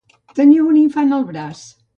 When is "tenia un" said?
0.39-0.79